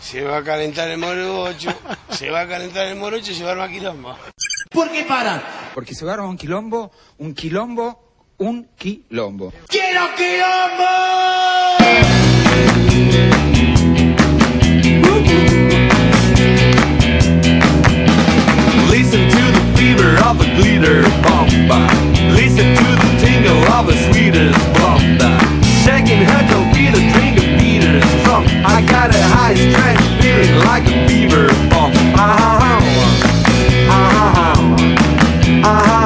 Se 0.00 0.22
va 0.22 0.38
a 0.38 0.42
calentar 0.44 0.88
el 0.88 0.98
morocho, 0.98 1.70
se 2.10 2.30
va 2.30 2.40
a 2.42 2.48
calentar 2.48 2.86
el 2.86 2.96
morocho 2.96 3.32
y 3.32 3.34
se 3.34 3.42
va 3.42 3.50
a 3.50 3.52
armar 3.52 3.70
quilombo. 3.70 4.16
¿Por 4.70 4.90
qué 4.90 5.04
paran? 5.04 5.42
Porque 5.74 5.94
se 5.94 6.04
va 6.04 6.12
a 6.12 6.14
armar 6.14 6.30
un 6.30 6.36
quilombo, 6.36 6.92
un 7.18 7.34
quilombo, 7.34 8.14
un 8.38 8.68
quilombo. 8.76 9.52
¡Quiero 9.68 10.02
quilombo! 10.16 10.86
Listen 18.90 19.28
to 19.28 19.42
the 19.52 19.76
fever 19.76 20.16
of 20.24 20.40
a 20.40 20.44
glitter 20.56 21.04
Uh-huh. 35.68 36.05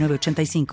906985. 0.00 0.66